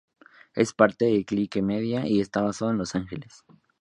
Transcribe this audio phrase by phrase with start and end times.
[0.55, 3.43] Es parte de Clique Media y está basado en Los Angeles.